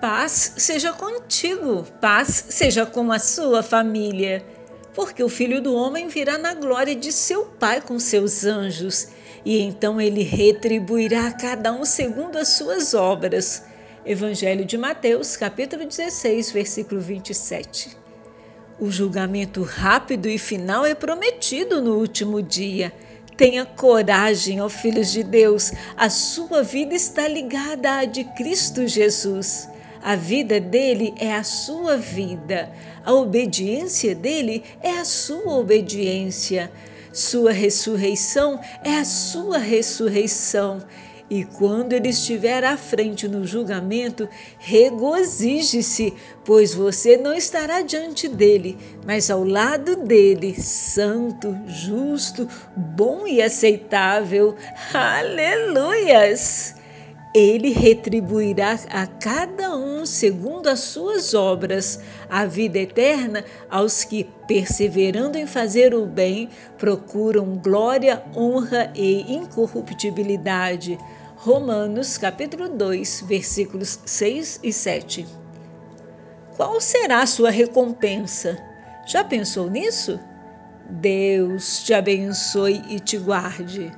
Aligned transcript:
Paz 0.00 0.54
seja 0.56 0.94
contigo, 0.94 1.84
paz 2.00 2.46
seja 2.48 2.86
com 2.86 3.12
a 3.12 3.18
sua 3.18 3.62
família. 3.62 4.42
Porque 4.94 5.22
o 5.22 5.28
filho 5.28 5.60
do 5.60 5.74
homem 5.74 6.08
virá 6.08 6.38
na 6.38 6.54
glória 6.54 6.96
de 6.96 7.12
seu 7.12 7.44
Pai 7.44 7.82
com 7.82 7.98
seus 7.98 8.46
anjos, 8.46 9.08
e 9.44 9.60
então 9.60 10.00
ele 10.00 10.22
retribuirá 10.22 11.26
a 11.26 11.32
cada 11.32 11.70
um 11.70 11.84
segundo 11.84 12.38
as 12.38 12.48
suas 12.48 12.94
obras. 12.94 13.62
Evangelho 14.06 14.64
de 14.64 14.78
Mateus, 14.78 15.36
capítulo 15.36 15.84
16, 15.84 16.50
versículo 16.50 16.98
27. 16.98 17.94
O 18.78 18.90
julgamento 18.90 19.62
rápido 19.62 20.30
e 20.30 20.38
final 20.38 20.86
é 20.86 20.94
prometido 20.94 21.82
no 21.82 21.98
último 21.98 22.40
dia. 22.40 22.90
Tenha 23.36 23.66
coragem, 23.66 24.62
ó 24.62 24.68
filhos 24.70 25.12
de 25.12 25.22
Deus, 25.22 25.72
a 25.94 26.08
sua 26.08 26.62
vida 26.62 26.94
está 26.94 27.28
ligada 27.28 27.98
à 27.98 28.04
de 28.06 28.24
Cristo 28.24 28.86
Jesus. 28.86 29.68
A 30.02 30.16
vida 30.16 30.58
dele 30.58 31.12
é 31.18 31.34
a 31.34 31.42
sua 31.42 31.96
vida, 31.96 32.70
a 33.04 33.12
obediência 33.12 34.14
dele 34.14 34.64
é 34.82 34.92
a 34.92 35.04
sua 35.04 35.58
obediência, 35.58 36.72
sua 37.12 37.52
ressurreição 37.52 38.58
é 38.82 38.96
a 38.96 39.04
sua 39.04 39.58
ressurreição. 39.58 40.82
E 41.28 41.44
quando 41.44 41.92
ele 41.92 42.08
estiver 42.08 42.64
à 42.64 42.76
frente 42.76 43.28
no 43.28 43.46
julgamento, 43.46 44.28
regozije-se, 44.58 46.12
pois 46.44 46.74
você 46.74 47.16
não 47.16 47.34
estará 47.34 47.82
diante 47.82 48.26
dele, 48.26 48.76
mas 49.06 49.30
ao 49.30 49.44
lado 49.44 49.94
dele, 49.94 50.60
santo, 50.60 51.56
justo, 51.68 52.48
bom 52.74 53.28
e 53.28 53.40
aceitável. 53.40 54.56
Aleluias! 54.92 56.79
Ele 57.32 57.72
retribuirá 57.72 58.76
a 58.90 59.06
cada 59.06 59.76
um 59.76 60.04
segundo 60.04 60.66
as 60.66 60.80
suas 60.80 61.32
obras, 61.32 62.00
a 62.28 62.44
vida 62.44 62.80
eterna 62.80 63.44
aos 63.70 64.02
que, 64.02 64.24
perseverando 64.48 65.38
em 65.38 65.46
fazer 65.46 65.94
o 65.94 66.06
bem, 66.06 66.48
procuram 66.76 67.56
glória, 67.62 68.20
honra 68.34 68.92
e 68.96 69.32
incorruptibilidade. 69.32 70.98
Romanos 71.36 72.18
capítulo 72.18 72.68
2, 72.68 73.24
versículos 73.28 74.00
6 74.04 74.58
e 74.64 74.72
7. 74.72 75.26
Qual 76.56 76.80
será 76.80 77.22
a 77.22 77.26
sua 77.26 77.50
recompensa? 77.50 78.58
Já 79.06 79.22
pensou 79.22 79.70
nisso? 79.70 80.18
Deus 80.90 81.84
te 81.84 81.94
abençoe 81.94 82.82
e 82.88 82.98
te 82.98 83.16
guarde. 83.16 83.92